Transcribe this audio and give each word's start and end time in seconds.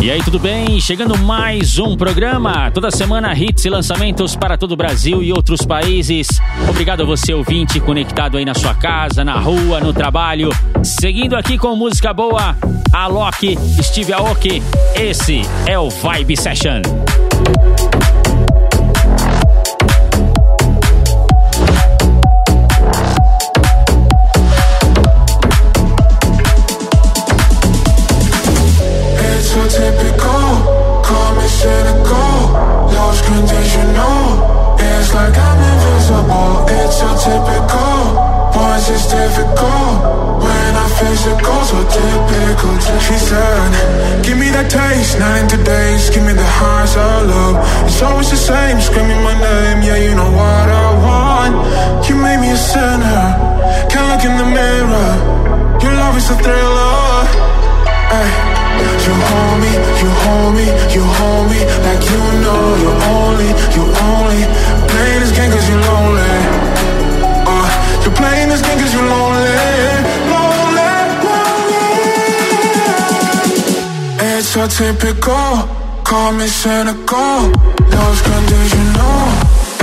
E 0.00 0.10
aí, 0.10 0.22
tudo 0.22 0.38
bem? 0.38 0.80
Chegando 0.80 1.16
mais 1.18 1.78
um 1.78 1.94
programa. 1.94 2.70
Toda 2.70 2.90
semana, 2.90 3.34
hits 3.34 3.66
e 3.66 3.68
lançamentos 3.68 4.34
para 4.34 4.56
todo 4.56 4.72
o 4.72 4.76
Brasil 4.76 5.22
e 5.22 5.30
outros 5.30 5.60
países. 5.60 6.26
Obrigado 6.66 7.02
a 7.02 7.04
você, 7.04 7.34
ouvinte, 7.34 7.78
conectado 7.78 8.38
aí 8.38 8.44
na 8.46 8.54
sua 8.54 8.72
casa, 8.72 9.22
na 9.22 9.38
rua, 9.38 9.78
no 9.78 9.92
trabalho. 9.92 10.48
Seguindo 10.82 11.36
aqui 11.36 11.58
com 11.58 11.76
música 11.76 12.14
boa, 12.14 12.56
Alok, 12.90 13.58
Steve 13.82 14.14
Aoki. 14.14 14.62
Esse 14.94 15.42
é 15.66 15.78
o 15.78 15.90
Vibe 15.90 16.34
Session. 16.34 16.80
She 41.70 43.14
said, 43.14 43.70
give 44.26 44.34
me 44.34 44.50
that 44.50 44.66
taste, 44.66 45.22
not 45.22 45.38
in 45.38 45.46
today's 45.46 46.10
Give 46.10 46.26
me 46.26 46.34
the 46.34 46.42
highs 46.42 46.98
I 46.98 47.22
love 47.22 47.62
It's 47.86 48.02
always 48.02 48.26
the 48.26 48.42
same, 48.42 48.82
screaming 48.82 49.22
my 49.22 49.38
name 49.38 49.78
Yeah, 49.86 50.02
you 50.02 50.18
know 50.18 50.26
what 50.34 50.66
I 50.66 50.88
want. 50.98 51.54
You 52.10 52.18
made 52.18 52.42
me 52.42 52.50
a 52.50 52.58
sinner 52.58 53.22
Can't 53.86 54.02
look 54.10 54.22
in 54.26 54.34
the 54.34 54.50
mirror. 54.50 55.10
Your 55.78 55.94
love 55.94 56.18
is 56.18 56.26
a 56.34 56.36
thriller 56.42 57.22
Ay. 58.18 58.30
You 59.06 59.14
hold 59.30 59.56
me, 59.62 59.72
you 60.02 60.10
hold 60.26 60.50
me, 60.58 60.66
you 60.90 61.02
hold 61.06 61.46
me 61.54 61.60
Like 61.86 62.02
you 62.02 62.22
know 62.42 62.62
you're 62.82 63.00
only, 63.14 63.50
you 63.78 63.84
only. 64.10 64.42
Playing 64.90 65.20
this 65.22 65.30
game 65.38 65.54
cause 65.54 65.66
you're 65.70 65.86
lonely. 65.86 66.34
Uh, 67.46 67.66
You're 68.02 68.18
playing 68.18 68.50
this 68.50 68.58
game 68.58 68.74
cause 68.74 68.90
you're 68.90 69.06
lonely 69.06 69.99
so 74.68 74.92
typical, 74.92 75.68
call 76.04 76.32
me 76.32 76.46
cynical. 76.46 77.48
Lose 77.88 78.20
conditional 78.20 79.24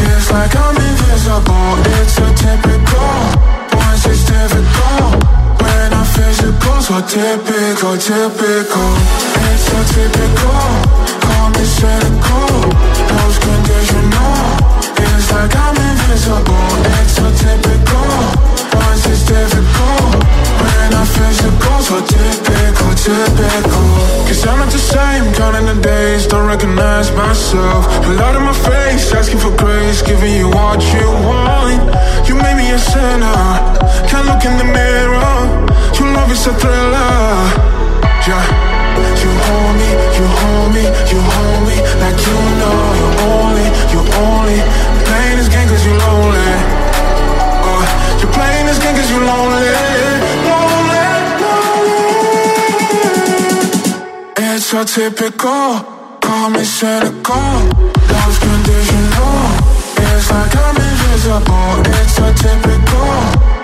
It's 0.05 0.29
like 0.29 0.55
I'm 0.55 0.77
invisible. 0.77 1.73
It's 1.97 2.13
so 2.13 2.25
typical. 2.37 3.09
Once 3.73 4.05
it's 4.05 4.25
difficult. 4.29 5.23
When 5.61 5.93
I'm 5.93 6.05
physical 6.05 6.81
So 6.81 7.01
typical, 7.01 7.97
typical. 7.97 8.93
It's 9.49 9.63
so 9.65 9.79
typical. 9.97 10.61
Call 11.25 11.49
me 11.57 11.65
cynical. 11.77 12.69
Lose 13.17 13.39
conditional 13.41 14.37
It's 14.93 15.31
like 15.33 15.55
I'm 15.55 15.77
invisible. 15.89 16.69
It's 17.01 17.13
so 17.17 17.25
typical. 17.33 18.09
Once 18.77 19.05
it's 19.07 19.25
difficult 19.25 20.46
When 20.61 20.89
I'm 20.93 21.05
physical 21.05 21.77
So 21.81 21.97
typical, 22.05 22.91
typical 22.95 24.17
Cause 24.27 24.45
I'm 24.45 24.59
not 24.59 24.69
the 24.75 24.77
same, 24.77 25.33
counting 25.39 25.71
the 25.71 25.81
days, 25.81 26.27
don't 26.27 26.45
recognize 26.45 27.09
myself. 27.15 27.87
Blood 28.03 28.35
in 28.35 28.43
my 28.43 28.51
face, 28.51 29.13
asking 29.15 29.39
for 29.39 29.55
grace, 29.55 30.01
giving 30.01 30.35
you 30.35 30.49
what 30.49 30.83
you 30.91 31.07
want. 31.23 31.79
You 32.27 32.35
made 32.35 32.59
me 32.59 32.67
a 32.75 32.77
sinner, 32.77 33.39
can't 34.11 34.27
look 34.27 34.43
in 34.43 34.59
the 34.59 34.67
mirror. 34.67 35.31
Your 35.95 36.11
love 36.11 36.29
is 36.29 36.43
a 36.43 36.53
thriller, 36.59 37.39
yeah. 38.27 38.43
You 39.23 39.31
hold 39.47 39.73
me, 39.79 39.89
you 40.19 40.25
hold 40.27 40.69
me, 40.75 40.83
you 41.07 41.19
hold 41.23 41.61
me 41.71 41.77
like 42.03 42.19
you 42.27 42.37
know 42.59 42.79
you're 42.99 43.17
only, 43.31 43.67
you're 43.95 44.11
only 44.27 44.59
playing 45.07 45.37
this 45.39 45.47
game 45.47 45.67
cause 45.71 45.87
you're 45.87 45.95
lonely. 45.95 46.51
Uh, 47.63 47.83
you're 48.19 48.33
playing 48.35 48.65
this 48.67 48.79
game 48.83 48.91
cause 48.93 49.09
you're 49.09 49.23
lonely. 49.23 50.26
So 54.67 54.83
typical, 54.83 55.79
call 56.19 56.49
me 56.49 56.61
cynical. 56.61 57.39
Love's 58.11 58.37
conditional, 58.37 59.47
it's 59.95 60.27
like 60.29 60.55
I'm 60.59 60.75
invisible. 60.75 61.71
It's 61.87 62.11
so 62.19 62.27
typical, 62.35 63.15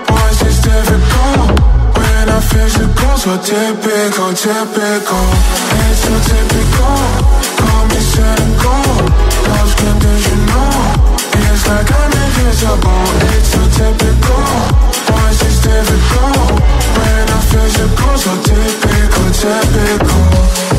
once 0.07 0.41
it's 0.47 0.63
difficult. 0.63 1.59
When 1.99 2.29
I'm 2.31 2.39
physical, 2.39 3.17
so 3.19 3.35
typical, 3.35 4.31
typical. 4.31 5.27
It's 5.83 5.99
so 6.07 6.15
typical, 6.23 6.95
call 7.59 7.83
me 7.91 7.99
cynical. 7.99 8.87
Love's 9.43 9.75
conditional, 9.75 10.71
it's 11.35 11.67
like 11.67 11.91
I'm 11.99 12.15
invisible. 12.15 13.03
It's 13.27 13.51
so 13.51 13.61
typical, 13.75 14.39
once 15.11 15.41
it's 15.51 15.59
difficult. 15.67 16.63
When 16.95 17.27
I'm 17.27 17.43
physical, 17.51 18.15
so 18.23 18.31
typical, 18.47 19.27
typical 19.35 20.72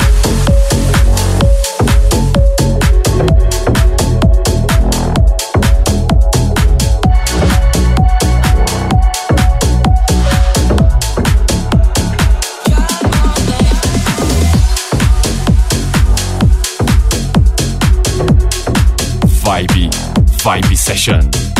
Vibe, 19.54 19.88
Vibe 20.42 20.76
Session. 20.76 21.53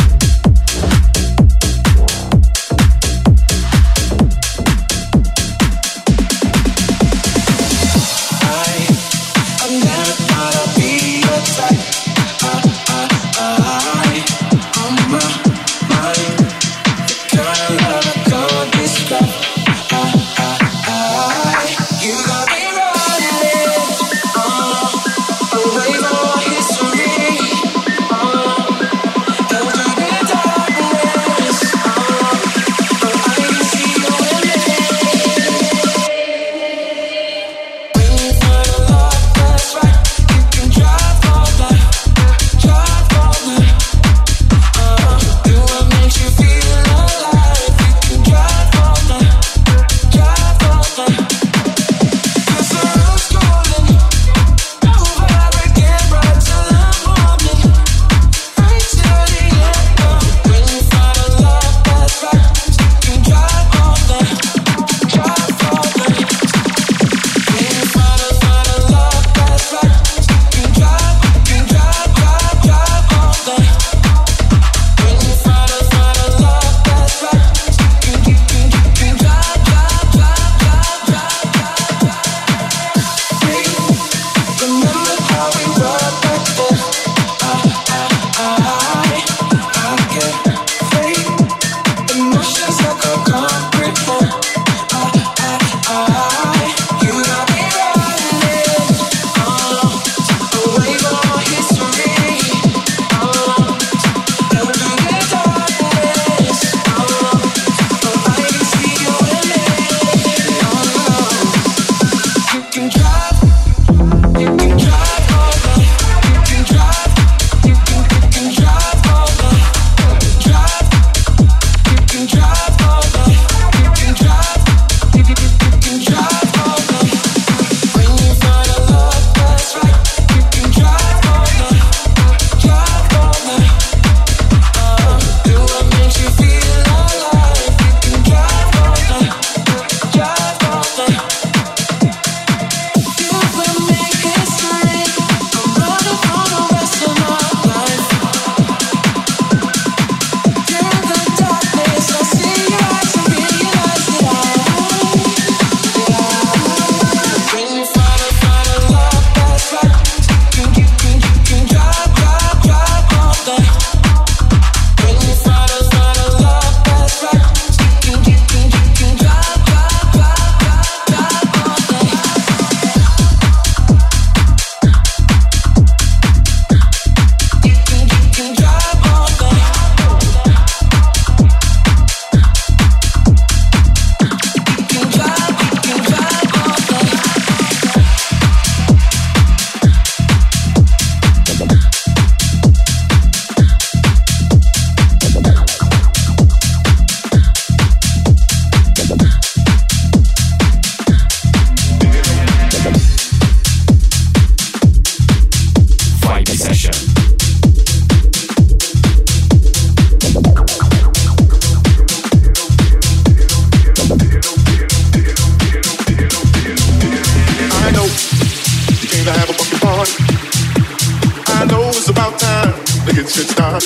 I'm 223.57 223.79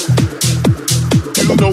do 1.53 1.69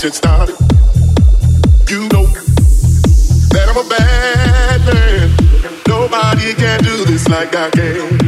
gets 0.01 0.17
started. 0.17 0.55
You 1.87 2.09
know 2.09 2.25
that 3.53 3.67
I'm 3.69 3.77
a 3.77 3.87
bad 3.87 4.81
man. 4.87 5.81
Nobody 5.87 6.53
can 6.55 6.83
do 6.83 7.05
this 7.05 7.27
like 7.27 7.55
I 7.55 7.69
can. 7.69 8.20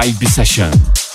Vibe 0.00 0.28
Session. 0.28 1.07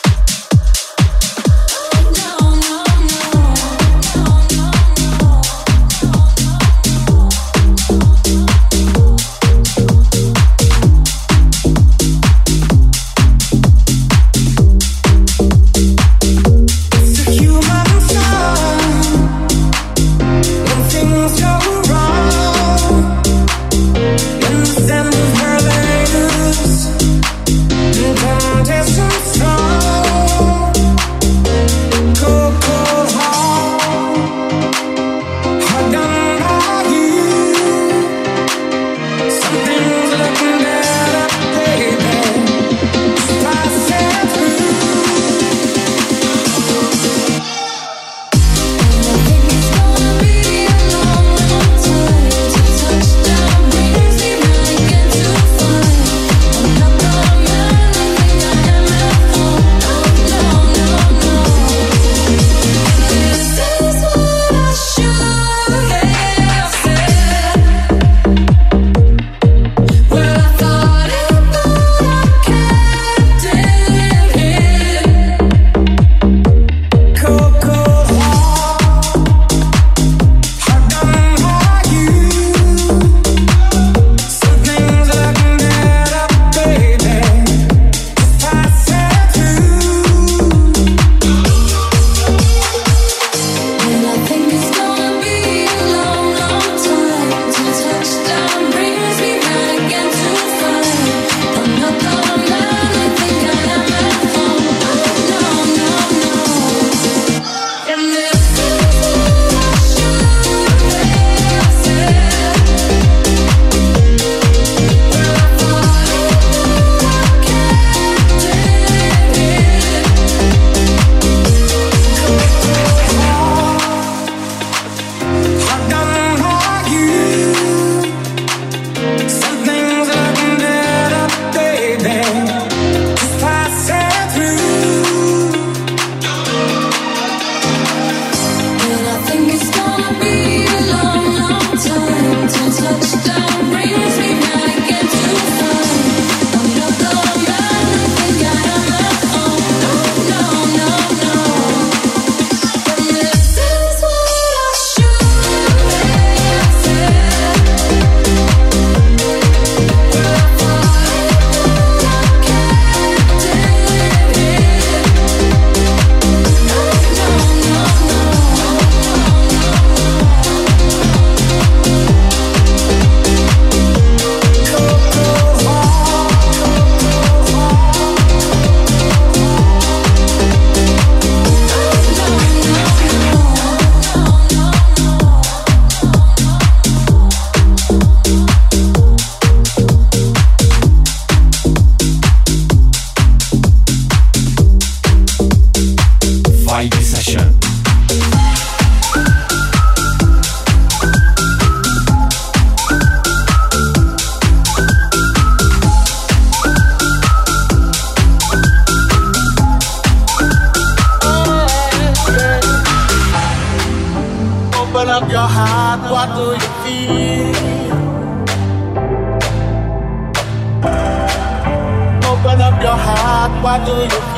What 223.63 223.85
do 223.85 223.93
you 223.93 224.32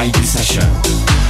Vibe 0.00 0.24
Session. 0.24 1.29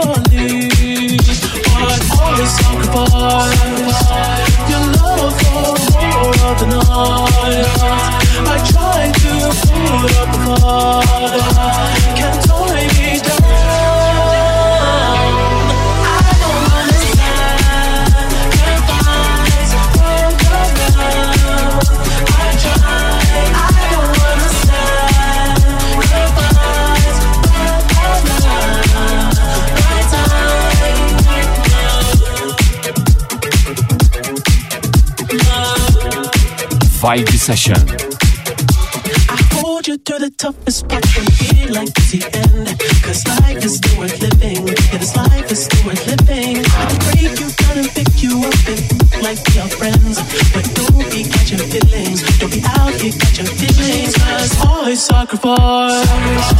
Session. 37.19 37.75
I 37.75 39.37
hold 39.59 39.85
you 39.85 39.97
through 39.97 40.19
the 40.19 40.29
toughest 40.37 40.87
part 40.87 41.03
and 41.17 41.33
feel 41.33 41.73
like 41.73 41.89
it's 41.89 42.11
the 42.11 42.23
end. 42.23 42.79
Cause 43.03 43.27
life 43.27 43.65
is 43.65 43.75
still 43.75 43.99
worth 43.99 44.17
living. 44.21 44.65
Yeah, 44.65 44.97
this 44.97 45.13
life 45.17 45.51
is 45.51 45.65
still 45.65 45.87
worth 45.87 46.07
living. 46.07 46.63
I 46.63 46.85
can 46.87 46.99
break 47.11 47.35
you 47.35 47.51
down 47.51 47.77
and 47.83 47.89
pick 47.91 48.23
you 48.23 48.39
up 48.47 48.55
and 48.63 48.79
like 49.27 49.43
we 49.51 49.59
are 49.59 49.67
friends. 49.67 50.23
But 50.55 50.63
don't 50.71 51.03
be 51.11 51.27
catching 51.27 51.59
feelings. 51.59 52.23
Don't 52.39 52.49
be 52.49 52.63
out 52.63 52.93
here 52.95 53.11
catching 53.11 53.51
feelings. 53.59 54.15
Cause 54.15 54.65
always 54.65 55.03
sacrifice. 55.03 56.50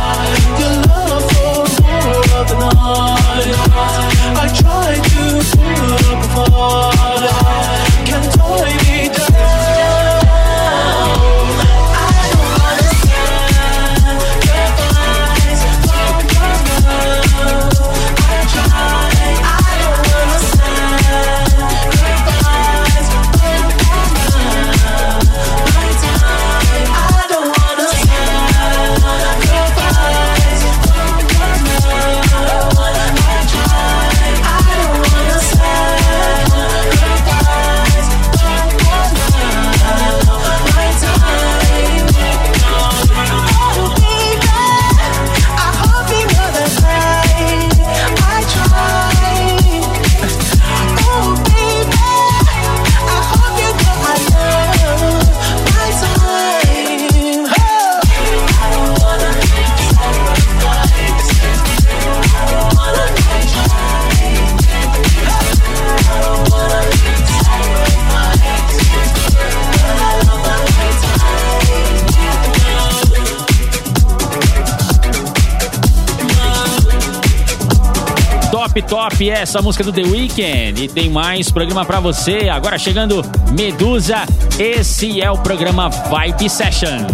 Top, 79.01 79.29
essa 79.31 79.63
música 79.63 79.83
do 79.83 79.91
The 79.91 80.03
Weeknd. 80.03 80.83
E 80.83 80.87
tem 80.87 81.09
mais 81.09 81.49
programa 81.49 81.83
para 81.83 81.99
você. 81.99 82.49
Agora 82.49 82.77
chegando 82.77 83.23
Medusa. 83.57 84.27
Esse 84.59 85.19
é 85.19 85.31
o 85.31 85.39
programa 85.39 85.89
Vibe 85.89 86.47
Session. 86.47 87.07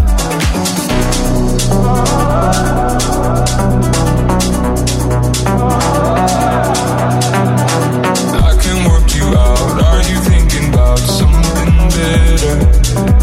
I 8.34 8.58
can 8.62 8.84
work 8.90 9.16
you 9.16 9.28
out. 9.38 9.82
Are 9.82 10.04
you 10.12 10.20
thinking 10.24 10.68
about 10.74 11.00
something 11.00 11.72
better? 11.96 13.17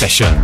Session. 0.00 0.39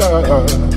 Love. 0.00 0.69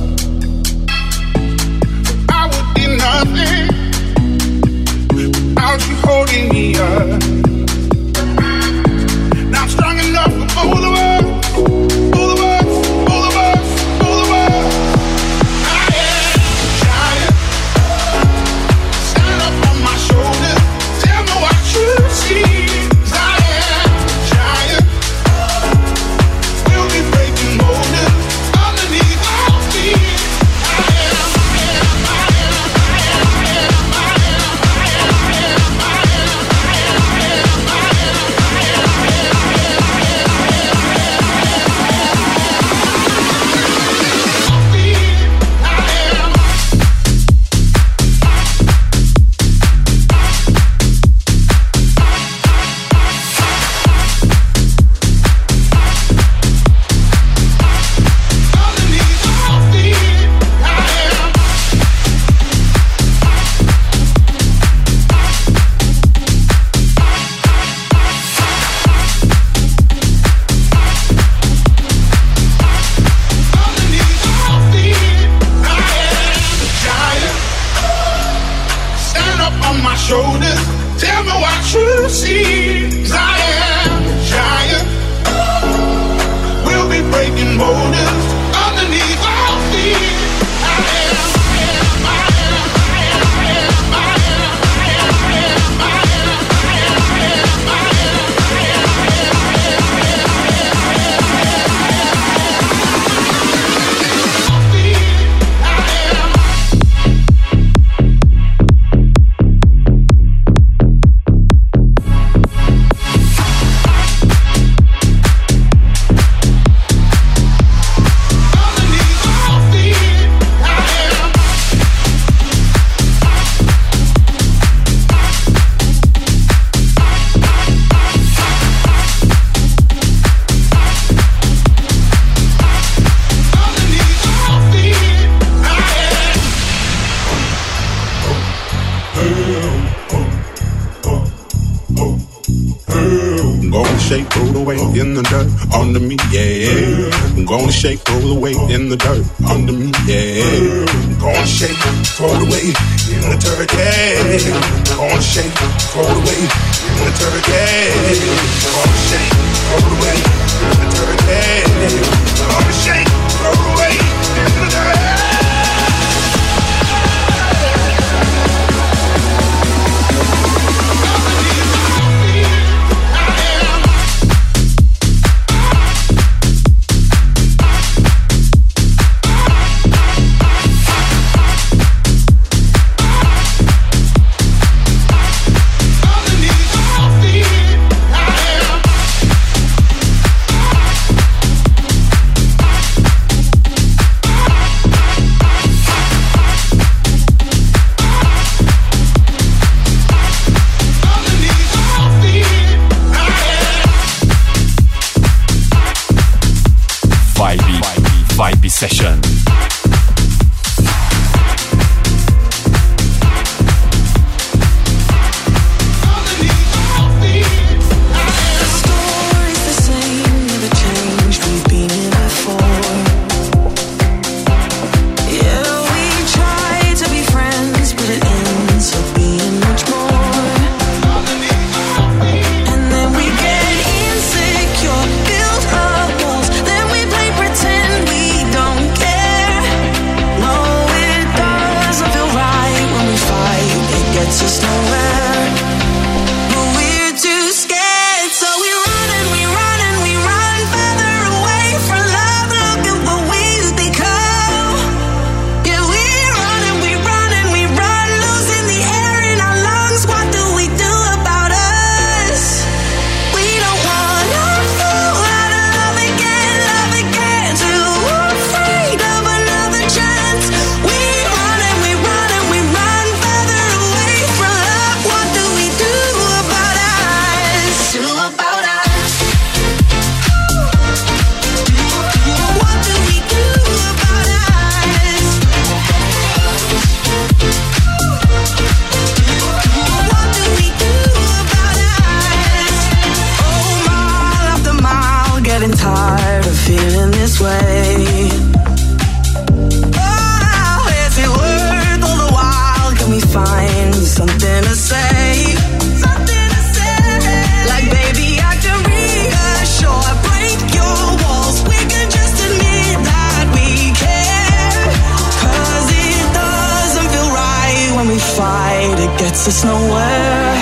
gets 319.34 319.48
us 319.48 319.64
nowhere. 319.66 320.53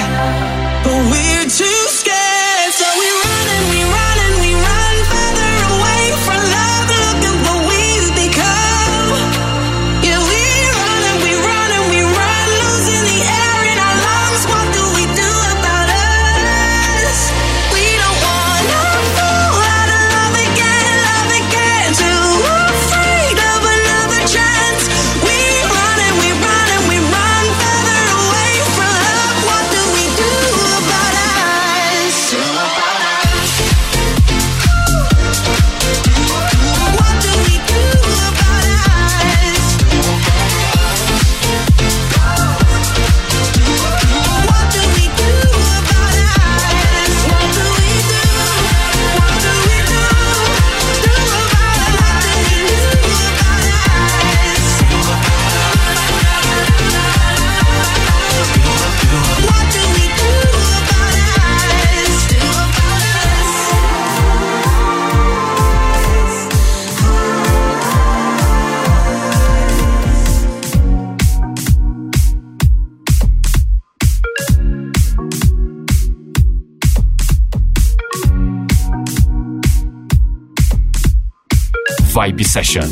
therapy 82.42 82.44
session. 82.44 82.90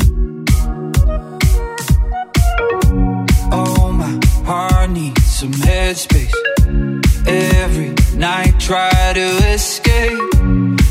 Oh, 3.52 3.92
my 3.92 4.18
heart 4.44 4.90
needs 4.90 5.24
some 5.24 5.52
headspace. 5.52 6.32
Every 7.26 7.94
night, 8.16 8.58
try 8.58 9.12
to 9.14 9.28
escape. 9.54 10.18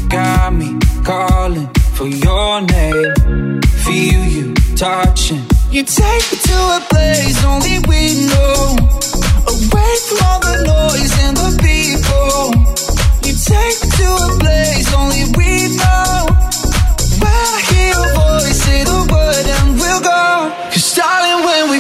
Got 0.10 0.54
me 0.54 0.78
calling 1.04 1.70
for 1.94 2.08
your 2.08 2.62
name. 2.62 3.62
Feel 3.86 4.26
you 4.26 4.54
touching. 4.76 5.44
You 5.72 5.84
take 5.84 6.32
me 6.32 6.38
to 6.50 6.58
a 6.78 6.82
place 6.90 7.44
only 7.46 7.80
we 7.88 8.28
know. 8.28 8.76
Away 9.48 9.94
from 10.06 10.20
all 10.26 10.40
the 10.40 10.58
noise 10.66 11.14
and 11.26 11.38
the 11.38 11.52
people. 11.62 12.54
You 13.26 13.34
take 13.36 13.78
me 13.84 13.90
to 14.00 14.08
a 14.28 14.40
place 14.40 14.94
only 14.94 15.24
we 15.38 15.76
know. 15.78 16.28
When 17.22 17.32
I 17.32 17.62
hear 17.70 18.19
say 18.70 18.84
the 18.84 19.02
word 19.14 19.46
and 19.58 19.68
we'll 19.80 20.02
go. 20.02 20.24
Cause 20.72 20.96
darling 20.96 21.40
when 21.46 21.64
we 21.72 21.80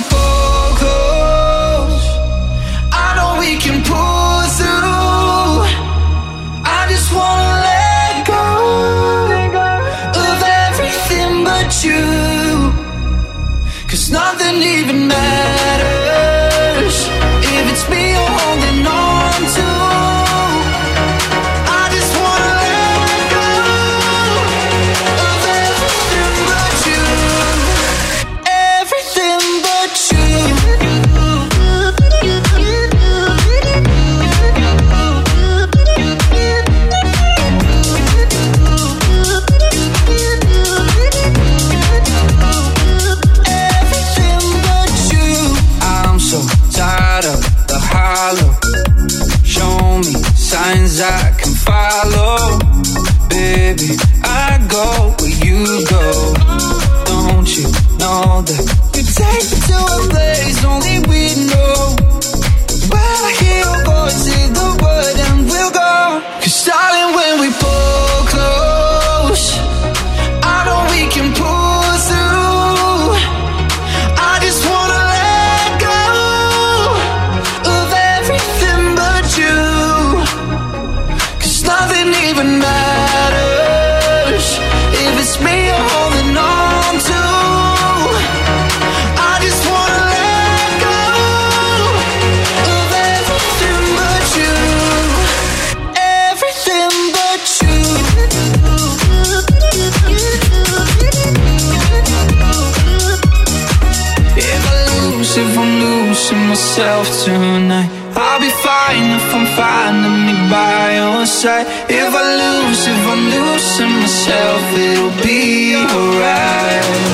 it'll 114.31 115.23
be 115.23 115.75
alright. 115.75 117.08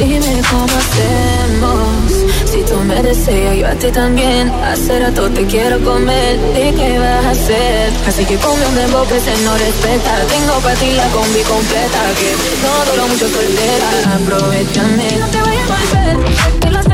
Dime 0.00 0.42
cómo 0.50 0.64
hacemos. 0.64 2.50
Si 2.50 2.62
tú 2.64 2.76
me 2.80 3.00
deseas, 3.04 3.56
yo 3.56 3.68
a 3.68 3.74
ti 3.74 3.92
también. 3.92 4.50
Hace 4.64 4.98
rato 4.98 5.30
te 5.30 5.46
quiero 5.46 5.78
comer. 5.84 6.36
¿De 6.52 6.74
qué 6.74 6.98
vas 6.98 7.24
a 7.24 7.30
hacer? 7.30 7.92
Así 8.08 8.24
que 8.24 8.36
ponme 8.36 8.66
un 8.66 8.74
dembow 8.74 9.06
que 9.06 9.20
se 9.20 9.36
no 9.44 9.56
respeta. 9.56 10.26
Tengo 10.26 10.58
para 10.58 10.74
ti 10.74 10.90
la 10.90 11.06
combi 11.10 11.42
completa. 11.42 12.00
Que 12.18 12.34
no 12.64 12.90
duró 12.90 13.06
mucho 13.06 13.28
soltera. 13.28 14.16
Aprovechame. 14.16 15.18
No 15.20 15.26
te 15.28 15.40
vayas 15.40 15.70
a 15.70 15.76
volver. 16.16 16.89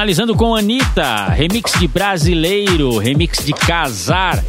Finalizando 0.00 0.34
com 0.34 0.56
Anitta, 0.56 1.28
remix 1.28 1.78
de 1.78 1.86
Brasileiro, 1.86 2.96
remix 2.96 3.44
de 3.44 3.52
Casar. 3.52 4.42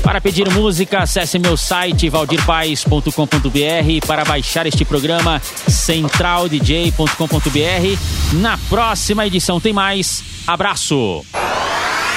Para 0.00 0.20
pedir 0.20 0.48
música, 0.48 1.00
acesse 1.00 1.40
meu 1.40 1.56
site 1.56 2.08
valdirpaes.com.br 2.08 4.06
para 4.06 4.24
baixar 4.24 4.64
este 4.64 4.84
programa 4.84 5.42
centraldj.com.br. 5.66 8.34
Na 8.34 8.56
próxima 8.68 9.26
edição 9.26 9.60
tem 9.60 9.72
mais. 9.72 10.22
Abraço. 10.46 11.26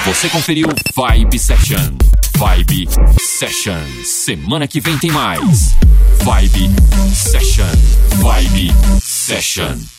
Você 0.04 0.28
conferiu 0.28 0.68
Vibe 0.94 1.40
Session. 1.40 1.90
Vibe 2.36 2.88
Session. 3.18 3.82
Semana 4.04 4.68
que 4.68 4.80
vem 4.80 4.96
tem 4.96 5.10
mais. 5.10 5.74
Vibe 6.20 6.70
Session. 7.12 7.64
Vibe 8.22 8.72
Session. 9.00 9.95